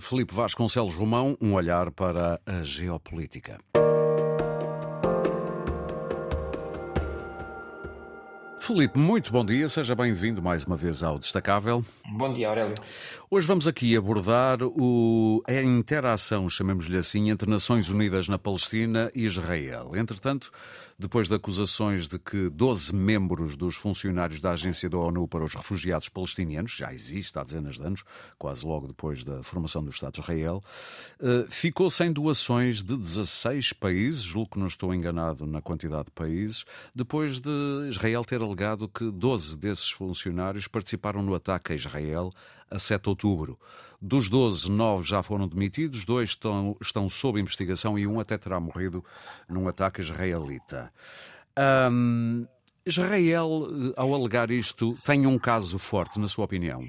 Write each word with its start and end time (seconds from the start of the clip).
Felipe 0.00 0.34
Vasconcelos 0.34 0.94
Romão, 0.94 1.36
um 1.40 1.54
olhar 1.54 1.90
para 1.90 2.40
a 2.46 2.62
geopolítica. 2.62 3.58
Felipe, 8.58 8.96
muito 8.98 9.32
bom 9.32 9.44
dia, 9.44 9.68
seja 9.68 9.96
bem-vindo 9.96 10.40
mais 10.40 10.62
uma 10.64 10.76
vez 10.76 11.02
ao 11.02 11.18
Destacável. 11.18 11.84
Bom 12.12 12.32
dia, 12.32 12.48
Aurélio. 12.48 12.76
Hoje 13.28 13.44
vamos 13.44 13.66
aqui 13.66 13.96
abordar 13.96 14.62
o, 14.62 15.42
a 15.44 15.54
interação, 15.54 16.48
chamemos-lhe 16.48 16.96
assim, 16.96 17.30
entre 17.30 17.50
Nações 17.50 17.88
Unidas 17.88 18.28
na 18.28 18.38
Palestina 18.38 19.10
e 19.12 19.24
Israel. 19.24 19.92
Entretanto, 19.96 20.52
depois 21.00 21.28
de 21.28 21.34
acusações 21.34 22.06
de 22.06 22.18
que 22.18 22.50
12 22.50 22.94
membros 22.94 23.56
dos 23.56 23.74
funcionários 23.74 24.38
da 24.38 24.50
Agência 24.50 24.86
da 24.86 24.98
ONU 24.98 25.26
para 25.26 25.42
os 25.42 25.54
Refugiados 25.54 26.10
Palestinianos, 26.10 26.72
já 26.72 26.92
existe 26.92 27.38
há 27.38 27.42
dezenas 27.42 27.76
de 27.76 27.82
anos, 27.86 28.04
quase 28.38 28.66
logo 28.66 28.86
depois 28.86 29.24
da 29.24 29.42
formação 29.42 29.82
do 29.82 29.88
Estado 29.88 30.12
de 30.12 30.20
Israel, 30.20 30.62
eh, 31.18 31.46
ficou 31.48 31.88
sem 31.88 32.12
doações 32.12 32.82
de 32.82 32.98
16 32.98 33.72
países, 33.72 34.20
julgo 34.20 34.50
que 34.50 34.58
não 34.58 34.66
estou 34.66 34.94
enganado 34.94 35.46
na 35.46 35.62
quantidade 35.62 36.04
de 36.04 36.10
países, 36.10 36.66
depois 36.94 37.40
de 37.40 37.50
Israel 37.88 38.22
ter 38.22 38.42
alegado 38.42 38.86
que 38.86 39.10
12 39.10 39.56
desses 39.56 39.90
funcionários 39.90 40.68
participaram 40.68 41.22
no 41.22 41.34
ataque 41.34 41.72
a 41.72 41.76
Israel 41.76 42.30
a 42.70 42.78
7 42.78 43.02
de 43.02 43.08
outubro. 43.10 43.58
Dos 44.00 44.30
12, 44.30 44.70
9 44.70 45.06
já 45.06 45.22
foram 45.22 45.46
demitidos, 45.46 46.04
dois 46.04 46.30
estão, 46.30 46.76
estão 46.80 47.08
sob 47.08 47.38
investigação 47.38 47.98
e 47.98 48.06
um 48.06 48.18
até 48.18 48.38
terá 48.38 48.58
morrido 48.58 49.04
num 49.48 49.68
ataque 49.68 50.00
israelita. 50.00 50.90
Israel, 52.86 53.92
ao 53.96 54.14
alegar 54.14 54.50
isto, 54.50 54.94
tem 55.04 55.26
um 55.26 55.38
caso 55.38 55.78
forte, 55.78 56.18
na 56.18 56.28
sua 56.28 56.46
opinião? 56.46 56.88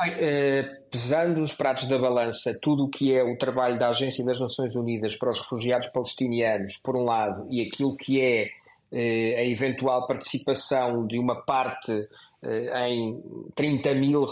Bem, 0.00 0.14
eh, 0.16 0.62
pesando 0.90 1.42
os 1.42 1.52
pratos 1.52 1.86
da 1.86 1.98
balança 1.98 2.58
tudo 2.62 2.84
o 2.84 2.88
que 2.88 3.14
é 3.14 3.22
o 3.22 3.36
trabalho 3.36 3.78
da 3.78 3.90
Agência 3.90 4.24
das 4.24 4.40
Nações 4.40 4.74
Unidas 4.74 5.14
para 5.16 5.28
os 5.30 5.40
Refugiados 5.40 5.88
Palestinianos, 5.88 6.78
por 6.78 6.96
um 6.96 7.04
lado, 7.04 7.46
e 7.50 7.60
aquilo 7.60 7.94
que 7.96 8.18
é 8.18 8.44
eh, 8.44 8.50
a 8.92 9.44
eventual 9.44 10.06
participação 10.06 11.06
de 11.06 11.18
uma 11.18 11.42
parte 11.42 12.06
eh, 12.42 12.88
em 12.88 13.22
30 13.54 13.94
mil, 13.94 14.26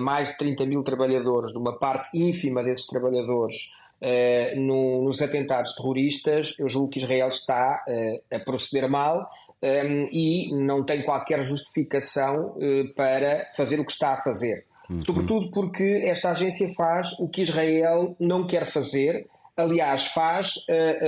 mais 0.00 0.30
de 0.32 0.38
30 0.38 0.66
mil 0.66 0.82
trabalhadores, 0.82 1.52
de 1.52 1.58
uma 1.58 1.78
parte 1.78 2.10
ínfima 2.18 2.64
desses 2.64 2.86
trabalhadores, 2.86 3.70
uh, 4.02 4.60
no, 4.60 5.04
nos 5.04 5.22
atentados 5.22 5.74
terroristas, 5.76 6.58
eu 6.58 6.68
julgo 6.68 6.90
que 6.90 6.98
Israel 6.98 7.28
está 7.28 7.84
uh, 7.86 8.34
a 8.34 8.40
proceder 8.40 8.88
mal 8.88 9.30
um, 9.62 10.08
e 10.10 10.52
não 10.52 10.84
tem 10.84 11.02
qualquer 11.02 11.42
justificação 11.42 12.56
uh, 12.56 12.94
para 12.96 13.48
fazer 13.56 13.78
o 13.78 13.84
que 13.84 13.92
está 13.92 14.14
a 14.14 14.20
fazer. 14.20 14.66
Uhum. 14.90 15.00
Sobretudo 15.02 15.50
porque 15.52 16.02
esta 16.04 16.30
agência 16.30 16.68
faz 16.76 17.12
o 17.20 17.28
que 17.28 17.42
Israel 17.42 18.16
não 18.18 18.48
quer 18.48 18.66
fazer, 18.66 19.28
aliás, 19.56 20.06
faz 20.06 20.66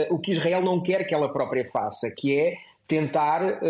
o 0.09 0.19
que 0.19 0.31
Israel 0.31 0.63
não 0.63 0.81
quer 0.81 1.05
que 1.05 1.13
ela 1.13 1.31
própria 1.31 1.69
faça, 1.71 2.09
que 2.17 2.39
é 2.39 2.55
tentar 2.87 3.61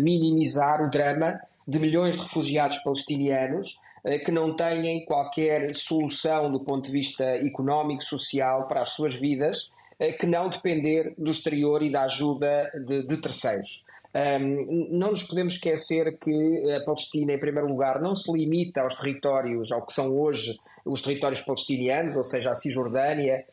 minimizar 0.00 0.82
o 0.82 0.90
drama 0.90 1.40
de 1.66 1.78
milhões 1.78 2.16
de 2.16 2.22
refugiados 2.22 2.78
palestinianos 2.78 3.76
eh, 4.04 4.18
que 4.18 4.32
não 4.32 4.56
têm 4.56 5.04
qualquer 5.04 5.74
solução 5.76 6.50
do 6.50 6.60
ponto 6.60 6.86
de 6.86 6.92
vista 6.92 7.24
económico, 7.24 8.02
social 8.02 8.66
para 8.66 8.80
as 8.80 8.90
suas 8.90 9.14
vidas, 9.14 9.72
que 10.18 10.24
não 10.24 10.48
depender 10.48 11.12
do 11.18 11.30
exterior 11.30 11.82
e 11.82 11.92
da 11.92 12.04
ajuda 12.04 12.70
de, 12.86 13.06
de 13.06 13.16
terceiros. 13.18 13.84
Um, 14.14 14.88
não 14.98 15.10
nos 15.10 15.24
podemos 15.24 15.54
esquecer 15.54 16.18
que 16.18 16.72
a 16.72 16.82
Palestina, 16.84 17.34
em 17.34 17.38
primeiro 17.38 17.68
lugar, 17.68 18.00
não 18.00 18.14
se 18.14 18.32
limita 18.32 18.80
aos 18.80 18.96
territórios, 18.96 19.70
ao 19.70 19.84
que 19.84 19.92
são 19.92 20.18
hoje 20.18 20.56
os 20.86 21.02
territórios 21.02 21.42
palestinianos, 21.42 22.16
ou 22.16 22.24
seja, 22.24 22.50
a 22.50 22.54
Cisjordânia, 22.54 23.44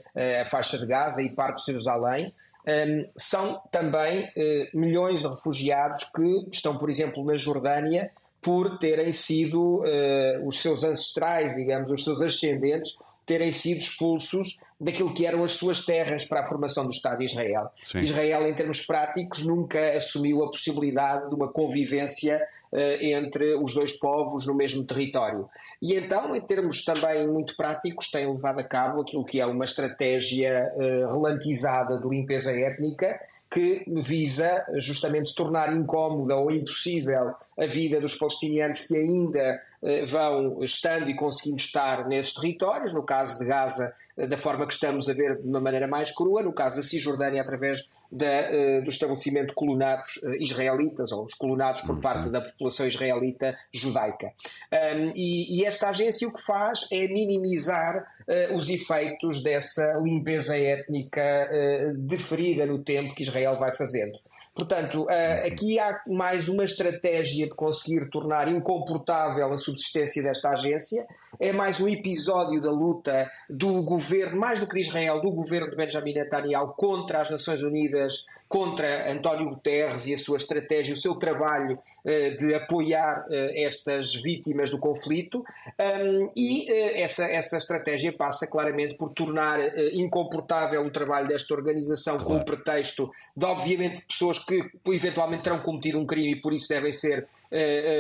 a 0.41 0.49
faixa 0.49 0.77
de 0.77 0.87
Gaza 0.87 1.21
e 1.21 1.35
parte 1.35 1.59
de 1.59 1.73
Jerusalém. 1.73 2.33
Um, 2.67 3.05
são 3.15 3.61
também 3.71 4.25
uh, 4.25 4.77
milhões 4.77 5.21
de 5.21 5.27
refugiados 5.27 6.03
que 6.03 6.47
estão, 6.51 6.77
por 6.77 6.89
exemplo, 6.89 7.23
na 7.23 7.35
Jordânia, 7.35 8.11
por 8.41 8.77
terem 8.77 9.13
sido 9.13 9.77
uh, 9.77 10.45
os 10.45 10.61
seus 10.61 10.83
ancestrais, 10.83 11.55
digamos, 11.55 11.89
os 11.89 12.03
seus 12.03 12.21
ascendentes, 12.21 12.97
terem 13.25 13.51
sido 13.51 13.79
expulsos 13.79 14.59
daquilo 14.79 15.13
que 15.13 15.25
eram 15.25 15.43
as 15.43 15.53
suas 15.53 15.85
terras 15.85 16.25
para 16.25 16.41
a 16.41 16.47
formação 16.47 16.85
do 16.85 16.91
Estado 16.91 17.19
de 17.19 17.25
Israel. 17.25 17.69
Sim. 17.83 17.99
Israel, 17.99 18.47
em 18.47 18.53
termos 18.53 18.85
práticos, 18.85 19.45
nunca 19.45 19.95
assumiu 19.95 20.43
a 20.43 20.49
possibilidade 20.49 21.29
de 21.29 21.35
uma 21.35 21.49
convivência 21.49 22.41
entre 22.73 23.55
os 23.55 23.73
dois 23.73 23.97
povos 23.97 24.45
no 24.45 24.55
mesmo 24.55 24.85
território. 24.85 25.49
E 25.81 25.95
então, 25.95 26.35
em 26.35 26.41
termos 26.41 26.83
também 26.83 27.27
muito 27.27 27.55
práticos, 27.55 28.09
tem 28.09 28.31
levado 28.31 28.59
a 28.59 28.63
cabo 28.63 29.01
aquilo 29.01 29.25
que 29.25 29.39
é 29.39 29.45
uma 29.45 29.65
estratégia 29.65 30.71
uh, 30.75 31.11
relantizada 31.11 31.97
de 31.97 32.07
limpeza 32.07 32.51
étnica 32.51 33.19
que 33.49 33.83
visa 33.87 34.65
justamente 34.75 35.33
tornar 35.33 35.73
incómoda 35.75 36.35
ou 36.35 36.51
impossível 36.51 37.33
a 37.57 37.65
vida 37.65 37.99
dos 37.99 38.15
palestinianos 38.15 38.81
que 38.81 38.95
ainda 38.95 39.61
uh, 39.81 40.07
vão 40.07 40.63
estando 40.63 41.09
e 41.09 41.15
conseguindo 41.15 41.57
estar 41.57 42.07
nesses 42.07 42.33
territórios, 42.33 42.93
no 42.93 43.03
caso 43.03 43.39
de 43.39 43.45
Gaza, 43.45 43.93
da 44.17 44.37
forma 44.37 44.65
que 44.65 44.73
estamos 44.73 45.07
a 45.07 45.13
ver 45.13 45.39
de 45.39 45.47
uma 45.47 45.61
maneira 45.61 45.87
mais 45.87 46.09
crua, 46.09 46.41
no 46.41 46.51
caso 46.51 46.77
da 46.77 46.83
Cisjordânia, 46.83 47.39
através 47.39 47.93
da, 48.11 48.25
uh, 48.25 48.83
do 48.83 48.89
estabelecimento 48.89 49.49
de 49.49 49.53
colonatos 49.53 50.21
israelitas, 50.39 51.11
ou 51.11 51.25
os 51.25 51.33
colonados 51.33 51.83
por 51.83 51.99
parte 51.99 52.25
uhum. 52.25 52.31
da 52.31 52.41
população 52.41 52.87
israelita 52.87 53.55
judaica. 53.71 54.31
Um, 54.71 55.11
e, 55.15 55.59
e, 55.59 55.65
esta 55.65 55.89
agência 55.89 56.27
o 56.27 56.33
que 56.33 56.41
faz 56.43 56.87
é 56.91 57.07
minimizar 57.07 58.05
os 58.53 58.69
efeitos 58.69 59.41
dessa 59.41 59.99
limpeza 60.03 60.57
étnica 60.57 61.49
deferida 61.95 62.65
no 62.65 62.83
tempo 62.83 63.15
que 63.15 63.23
Israel 63.23 63.57
vai 63.57 63.73
fazendo. 63.73 64.17
Portanto, 64.53 65.01
uhum. 65.01 65.07
aqui 65.45 65.79
há 65.79 66.01
mais 66.07 66.49
uma 66.49 66.63
estratégia 66.63 67.45
de 67.45 67.53
conseguir 67.53 68.09
tornar 68.09 68.47
incomportável 68.47 69.53
a 69.53 69.57
subsistência 69.57 70.23
desta 70.23 70.49
agência 70.49 71.05
é 71.39 71.51
mais 71.51 71.79
um 71.79 71.87
episódio 71.87 72.59
da 72.59 72.71
luta 72.71 73.29
do 73.49 73.81
governo, 73.83 74.39
mais 74.39 74.59
do 74.59 74.67
que 74.67 74.75
de 74.75 74.81
Israel, 74.81 75.21
do 75.21 75.31
governo 75.31 75.69
de 75.69 75.75
Benjamin 75.75 76.13
Netanyahu 76.13 76.73
contra 76.75 77.21
as 77.21 77.29
Nações 77.29 77.61
Unidas, 77.61 78.25
contra 78.47 79.11
António 79.11 79.49
Guterres 79.49 80.07
e 80.07 80.13
a 80.13 80.17
sua 80.17 80.37
estratégia, 80.37 80.93
o 80.93 80.97
seu 80.97 81.15
trabalho 81.15 81.77
uh, 81.77 82.37
de 82.37 82.53
apoiar 82.53 83.25
uh, 83.27 83.33
estas 83.55 84.15
vítimas 84.15 84.71
do 84.71 84.79
conflito. 84.79 85.43
Um, 85.79 86.31
e 86.35 86.71
uh, 86.71 86.91
essa, 86.95 87.25
essa 87.25 87.57
estratégia 87.57 88.13
passa 88.13 88.47
claramente 88.47 88.95
por 88.95 89.09
tornar 89.09 89.59
incomportável 89.93 90.85
o 90.85 90.91
trabalho 90.91 91.27
desta 91.27 91.53
organização 91.53 92.17
claro. 92.17 92.29
com 92.29 92.37
o 92.37 92.45
pretexto 92.45 93.11
de, 93.35 93.45
obviamente, 93.45 94.05
pessoas 94.05 94.39
que 94.39 94.63
eventualmente 94.87 95.43
terão 95.43 95.59
cometido 95.59 95.99
um 95.99 96.05
crime 96.05 96.33
e 96.33 96.41
por 96.41 96.53
isso 96.53 96.69
devem 96.69 96.91
ser, 96.91 97.27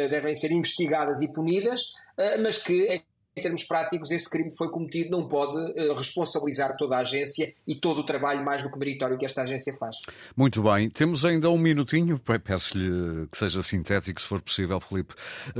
devem 0.09 0.33
ser 0.33 0.51
investigadas 0.51 1.21
e 1.21 1.31
punidas, 1.31 1.93
mas 2.41 2.57
que 2.57 3.01
em 3.37 3.41
termos 3.41 3.63
práticos, 3.63 4.11
esse 4.11 4.29
crime 4.29 4.51
foi 4.55 4.69
cometido, 4.69 5.11
não 5.11 5.27
pode 5.27 5.55
uh, 5.55 5.93
responsabilizar 5.93 6.75
toda 6.75 6.97
a 6.97 6.99
agência 6.99 7.53
e 7.67 7.75
todo 7.75 7.99
o 7.99 8.03
trabalho 8.03 8.43
mais 8.43 8.63
do 8.63 8.71
que 8.71 8.79
meritório 8.79 9.17
que 9.17 9.25
esta 9.25 9.43
agência 9.43 9.75
faz. 9.77 9.97
Muito 10.35 10.63
bem, 10.63 10.89
temos 10.89 11.23
ainda 11.23 11.49
um 11.49 11.57
minutinho, 11.57 12.19
peço-lhe 12.19 13.27
que 13.27 13.37
seja 13.37 13.61
sintético, 13.61 14.19
se 14.19 14.27
for 14.27 14.41
possível, 14.41 14.79
Felipe. 14.79 15.13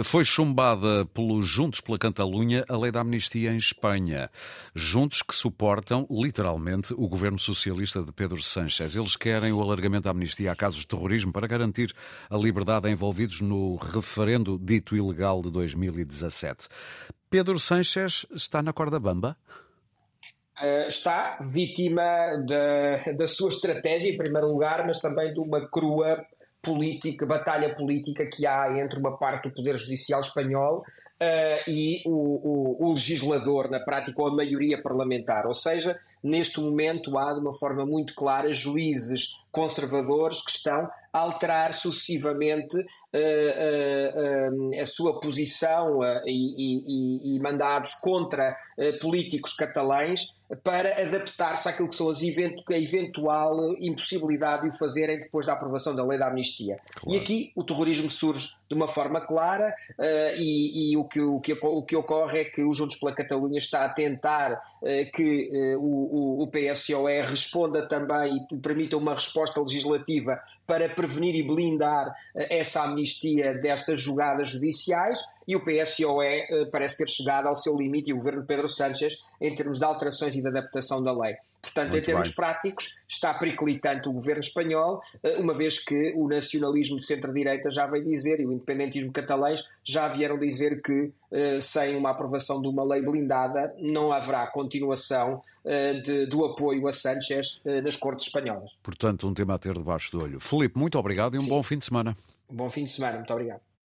Foi 0.03 0.25
chumbada 0.25 1.05
pelos 1.13 1.47
Juntos 1.47 1.81
pela 1.81 1.97
Catalunha 1.97 2.65
a 2.67 2.77
lei 2.77 2.91
da 2.91 3.01
amnistia 3.01 3.51
em 3.51 3.57
Espanha. 3.57 4.29
Juntos 4.73 5.21
que 5.21 5.35
suportam, 5.35 6.07
literalmente, 6.09 6.93
o 6.93 7.07
governo 7.07 7.39
socialista 7.39 8.01
de 8.01 8.11
Pedro 8.11 8.41
Sánchez. 8.41 8.95
Eles 8.95 9.15
querem 9.15 9.53
o 9.53 9.61
alargamento 9.61 10.05
da 10.05 10.11
amnistia 10.11 10.51
a 10.51 10.55
casos 10.55 10.81
de 10.81 10.87
terrorismo 10.87 11.31
para 11.31 11.47
garantir 11.47 11.93
a 12.29 12.37
liberdade 12.37 12.87
a 12.87 12.91
envolvidos 12.91 13.41
no 13.41 13.75
referendo 13.75 14.57
dito 14.57 14.95
ilegal 14.95 15.41
de 15.41 15.51
2017. 15.51 16.67
Pedro 17.29 17.59
Sanches 17.59 18.25
está 18.33 18.61
na 18.61 18.71
corda 18.71 18.99
bamba? 18.99 19.35
Uh, 20.59 20.87
está 20.87 21.37
vítima 21.41 22.01
da, 22.47 23.11
da 23.13 23.27
sua 23.27 23.49
estratégia, 23.49 24.11
em 24.11 24.17
primeiro 24.17 24.47
lugar, 24.47 24.85
mas 24.87 24.99
também 24.99 25.33
de 25.33 25.39
uma 25.39 25.67
crua 25.69 26.25
política, 26.61 27.25
batalha 27.25 27.73
política 27.73 28.25
que 28.25 28.45
há 28.45 28.77
entre 28.77 28.99
uma 28.99 29.17
parte 29.17 29.47
do 29.47 29.53
Poder 29.53 29.77
Judicial 29.77 30.19
espanhol 30.21 30.79
uh, 30.79 31.69
e 31.69 32.01
o, 32.05 32.11
o, 32.11 32.85
o, 32.85 32.93
legislador, 32.93 33.69
na 33.69 33.79
prática, 33.79 34.21
ou 34.21 34.27
a 34.27 34.35
maioria 34.35 34.81
parlamentar. 34.81 35.45
Ou 35.45 35.53
seja, 35.53 35.97
neste 36.23 36.59
momento 36.59 37.17
há, 37.17 37.33
de 37.33 37.39
uma 37.39 37.53
forma 37.53 37.85
muito 37.85 38.15
clara, 38.15 38.51
juízes 38.51 39.37
conservadores 39.57 40.43
que 40.43 40.51
estão 40.51 40.87
a 41.11 41.19
alterar 41.19 41.73
sucessivamente 41.73 42.77
uh, 42.77 42.83
uh, 44.75 44.79
a 44.79 44.85
sua 44.85 45.19
posição 45.19 45.99
e, 46.25 47.33
e, 47.33 47.35
e, 47.35 47.39
mandados 47.39 47.95
contra 47.95 48.55
políticos 49.01 49.53
catalães 49.53 50.37
para 50.63 51.01
adaptar-se 51.01 51.67
àquilo 51.67 51.89
que 51.89 51.95
são 51.95 52.09
as 52.09 52.21
event 52.21 52.61
a 52.69 52.77
eventual 52.77 53.73
impossibilidade 53.79 54.69
de 54.69 54.69
o 54.69 54.77
fazerem 54.77 55.19
depois 55.19 55.45
da 55.45 55.53
aprovação 55.53 55.95
da 55.95 56.05
lei 56.05 56.19
da 56.19 56.27
amnistia. 56.27 56.77
Claro. 56.93 57.17
E 57.17 57.21
aqui 57.21 57.51
o 57.55 57.63
terrorismo 57.63 58.11
surge 58.11 58.49
de 58.69 58.75
uma 58.75 58.87
forma 58.87 59.19
clara 59.21 59.73
e, 60.37 60.91
e, 60.91 60.97
o, 60.97 61.05
que, 61.05 61.19
o, 61.19 61.39
que, 61.39 61.53
o 61.53 61.81
que 61.83 61.95
ocorre 61.95 62.41
é 62.41 62.45
que 62.45 62.61
o 62.61 62.73
Juntos 62.73 62.97
pela 62.99 63.13
Catalunha 63.13 63.57
está 63.57 63.85
a 63.85 63.89
tentar 63.89 64.61
que 65.13 65.75
o, 65.79 66.43
o 66.43 66.47
PSOE 66.47 67.21
responda 67.21 67.87
também 67.87 68.45
e 68.51 68.57
permita 68.57 68.97
uma 68.97 69.13
resposta 69.13 69.46
legislativa 69.55 70.39
para 70.65 70.89
prevenir 70.89 71.35
e 71.35 71.43
blindar 71.43 72.13
eh, 72.35 72.59
essa 72.59 72.83
amnistia 72.83 73.53
destas 73.53 73.99
jogadas 73.99 74.49
judiciais 74.49 75.19
e 75.47 75.55
o 75.55 75.63
PSOE 75.63 76.25
eh, 76.25 76.65
parece 76.69 76.97
ter 76.97 77.09
chegado 77.09 77.47
ao 77.47 77.55
seu 77.55 77.77
limite 77.77 78.09
e 78.09 78.13
o 78.13 78.17
governo 78.17 78.43
Pedro 78.43 78.67
Sánchez 78.67 79.17
em 79.39 79.55
termos 79.55 79.79
de 79.79 79.85
alterações 79.85 80.35
e 80.35 80.41
de 80.41 80.47
adaptação 80.47 81.01
da 81.01 81.17
lei. 81.17 81.35
Portanto, 81.61 81.91
Muito 81.91 82.03
em 82.03 82.05
termos 82.05 82.27
bem. 82.27 82.35
práticos, 82.35 83.03
está 83.07 83.33
periclitante 83.33 84.09
o 84.09 84.11
governo 84.11 84.41
espanhol, 84.41 85.01
eh, 85.23 85.37
uma 85.37 85.53
vez 85.53 85.79
que 85.79 86.13
o 86.15 86.27
nacionalismo 86.27 86.97
de 86.97 87.05
centro-direita 87.05 87.69
já 87.69 87.87
veio 87.87 88.03
dizer 88.03 88.41
e 88.41 88.45
o 88.45 88.51
independentismo 88.51 89.11
catalães 89.11 89.69
já 89.83 90.07
vieram 90.09 90.37
dizer 90.37 90.81
que 90.81 91.11
sem 91.61 91.95
uma 91.95 92.11
aprovação 92.11 92.61
de 92.61 92.67
uma 92.67 92.83
lei 92.83 93.01
blindada 93.01 93.73
não 93.79 94.11
haverá 94.11 94.47
continuação 94.47 95.41
de, 96.03 96.25
do 96.25 96.45
apoio 96.45 96.87
a 96.87 96.93
Sánchez 96.93 97.63
nas 97.83 97.95
cortes 97.95 98.27
espanholas. 98.27 98.79
Portanto, 98.83 99.27
um 99.27 99.33
tema 99.37 99.53
a 99.53 99.59
ter 99.59 99.73
debaixo 99.73 100.11
do 100.11 100.21
olho. 100.21 100.39
Felipe, 100.39 100.79
muito 100.79 100.97
obrigado 100.97 101.35
e 101.35 101.37
um 101.37 101.41
Sim. 101.41 101.49
bom 101.49 101.61
fim 101.61 101.77
de 101.77 101.85
semana. 101.85 102.17
Bom 102.49 102.69
fim 102.69 102.85
de 102.85 102.91
semana, 102.91 103.17
muito 103.17 103.31
obrigado. 103.31 103.61